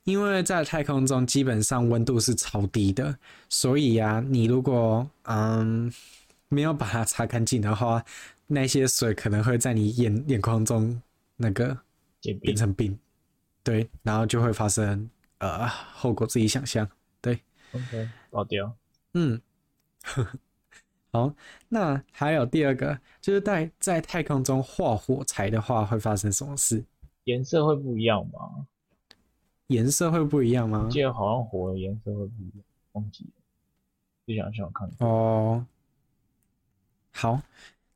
[0.09, 3.15] 因为在太空中基本上温度是超低的，
[3.51, 5.93] 所以呀、啊，你如果嗯
[6.49, 8.03] 没有把它擦干净的话，
[8.47, 10.99] 那些水可能会在你眼眼眶中
[11.37, 11.77] 那个
[12.41, 12.99] 变成冰，
[13.63, 16.89] 对，然后就会发生呃后果自己想象，
[17.21, 17.39] 对
[17.73, 18.75] ，OK，爆掉，
[19.13, 19.39] 嗯，
[21.13, 21.35] 好，
[21.69, 26.83] 那还有第二个，就是在在太空中画火柴的话会发生什么事？
[27.25, 28.67] 颜色会不一样吗？
[29.69, 30.83] 颜色会不一样吗？
[30.85, 33.31] 我记得好像火的颜色会不一样，忘记了。
[34.27, 34.91] 就想想看。
[34.99, 35.65] 哦，
[37.13, 37.41] 好，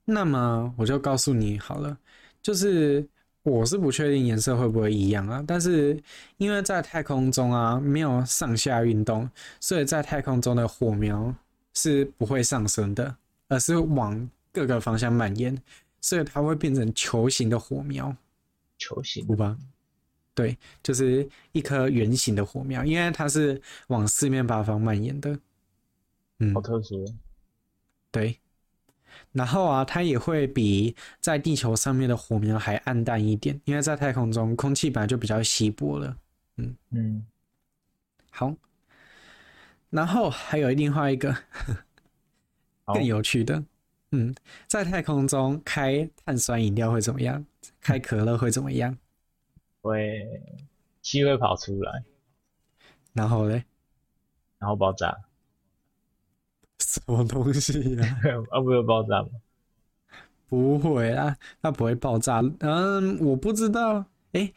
[0.07, 1.99] 那么我就告诉你好了，
[2.41, 3.07] 就是
[3.43, 6.01] 我是不确定颜色会不会一样啊，但是
[6.39, 9.29] 因为在太空中啊没有上下运动，
[9.61, 11.35] 所以在太空中的火苗
[11.75, 13.15] 是不会上升的，
[13.49, 15.57] 而是往各个方向蔓延，
[16.01, 18.15] 所以它会变成球形的火苗。
[18.79, 19.57] 球形，吧，
[20.35, 25.39] 对，就是一颗圆形的火苗，因为它是往四面八方蔓延的，
[26.39, 27.05] 嗯，好特殊，
[28.11, 28.39] 对。
[29.33, 36.17] 然后啊，它也会比在地球上面的火苗还暗淡一点，因为在太空中空气本来就比较稀薄了，
[36.57, 37.27] 嗯嗯。
[38.31, 38.55] 好，
[39.91, 41.37] 然后还有另外一个
[42.87, 43.63] 更有趣的。
[44.13, 44.35] 嗯，
[44.67, 47.45] 在太空中开碳酸饮料会怎么样？
[47.83, 48.97] 开可乐会怎么样？
[49.83, 50.41] 会
[51.03, 52.05] 气会跑出来，
[53.13, 53.65] 然后嘞？
[54.59, 55.15] 然后爆炸？
[56.79, 58.31] 什么东西呀、啊？
[58.51, 59.29] 啊，不会爆炸吗？
[60.49, 62.43] 不会啊，它不会爆炸。
[62.61, 64.05] 嗯，我不知道。
[64.33, 64.55] 诶，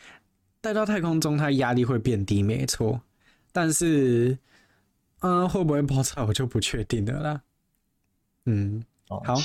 [0.62, 3.02] 带到太空中，它压力会变低，没错。
[3.52, 4.38] 但是，
[5.20, 7.42] 嗯，会不会爆炸，我就不确定了啦。
[8.46, 8.84] 嗯。
[9.08, 9.36] 好，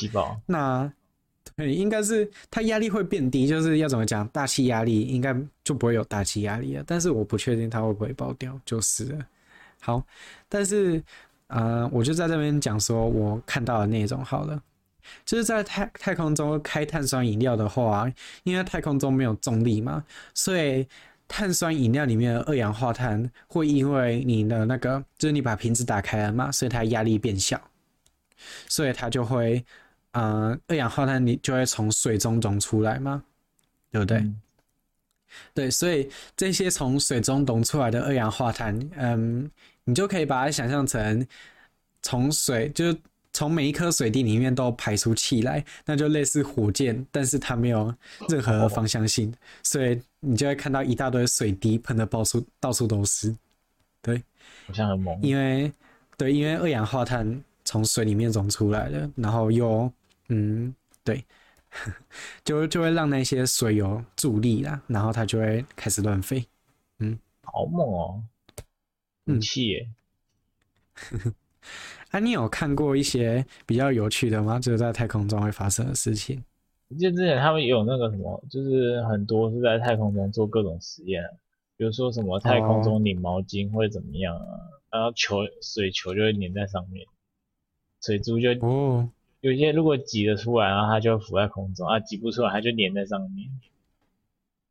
[0.46, 0.90] 那
[1.56, 6.84] 对，应该是它压力会变低，就是要怎么讲，大气压力应该就不会有大气压力了。
[6.86, 9.18] 但是我不确定它会不会爆掉，就是。
[9.80, 10.02] 好，
[10.48, 11.02] 但是
[11.48, 14.62] 呃，我就在这边讲说我看到的那种好了，
[15.24, 18.10] 就是在太太空中开碳酸饮料的话，
[18.44, 20.86] 因为太空中没有重力嘛，所以
[21.28, 27.60] 碳酸饮料里面的二氧化碳会因为你的那个，就是你把瓶子打开了嘛，所以它压力变小。
[28.68, 29.62] 所以它就会，
[30.12, 33.22] 呃，二氧化碳你就会从水中溶出来吗，
[33.92, 34.18] 对不对？
[34.18, 34.40] 嗯、
[35.54, 39.48] 对，所以这些从水中溶出来的二氧化碳，嗯，
[39.84, 41.26] 你就可以把它想象成
[42.02, 42.98] 从水，就是
[43.32, 47.94] 从每一颗水滴里面都排出气来，那就类似火箭，但是它没有
[48.28, 49.32] 任何方向性，
[49.62, 53.32] 所以你就会看到一大堆水滴喷的到处到处都是，
[54.02, 54.20] 对，
[54.66, 55.72] 好像很猛，因为
[56.16, 57.40] 对，因为二氧化碳。
[57.62, 59.92] 从水里面溶出来的，然后又，
[60.32, 60.74] 嗯，
[61.04, 61.24] 对，
[62.44, 66.46] 就就会让那些水有助力啦，然后它就会开始乱飞，
[67.00, 68.22] 嗯，好猛哦，
[69.26, 69.88] 武器耶！
[71.12, 71.34] 嗯、
[72.12, 74.58] 啊，你有看过一些比较有趣的吗？
[74.58, 76.42] 就是在太空中会发生的事情。
[76.88, 81.22] 我记得之前他们有那个什么，就是很多是在太空中做各种实验，
[81.76, 87.06] 比如说什么太空中拧毛巾会怎么样啊，哦、然后球水球就会粘在上面。
[88.02, 89.08] 水珠就哦，
[89.40, 93.50] 有些如果挤得出来，然后它就浮在空中啊；挤不出来，它就粘在上面，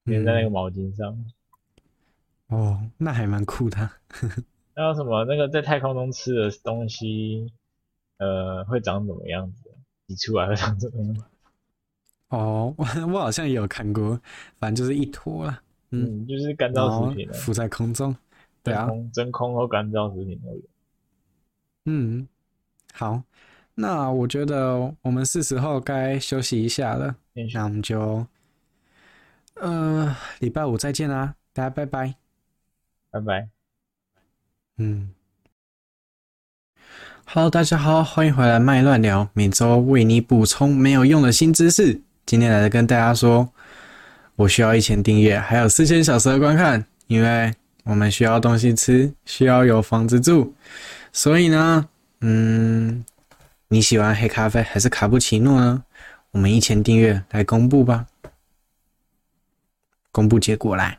[0.05, 1.25] 粘在那个毛巾上。
[2.49, 3.89] 嗯、哦，那还蛮酷的。
[4.75, 5.25] 那有什么？
[5.25, 7.51] 那个在太空中吃的东西，
[8.17, 9.69] 呃，会长怎么样子？
[10.07, 11.25] 挤出来会长怎么样？
[12.29, 14.19] 哦，我我好像也有看过，
[14.57, 15.61] 反正就是一坨了。
[15.89, 18.15] 嗯，嗯，就是干燥食品，浮在空中。
[18.61, 20.61] 对啊，真空或干燥食品都有。
[21.85, 22.27] 嗯，
[22.93, 23.23] 好，
[23.81, 27.15] 那我觉得我们是时候该休息一下了。
[27.53, 28.27] 那我们就，
[29.53, 32.13] 呃，礼拜五再见啦，大家拜拜，
[33.09, 33.47] 拜拜。
[34.79, 35.11] 嗯
[37.23, 42.01] ，Hello，大家好，欢迎回来麦乱聊，每周为你补充没有用的新知识。
[42.25, 43.49] 今天来跟大家说，
[44.35, 47.53] 我需要一千订阅，还有四千小时的观看，因为
[47.85, 50.53] 我们需要东西吃，需要有房子住，
[51.13, 51.87] 所以呢，
[52.19, 53.05] 嗯，
[53.71, 55.83] 你喜欢黑咖啡还是卡布奇诺呢？
[56.31, 58.07] 我们一千订阅来公布吧，
[60.11, 60.97] 公布结果来。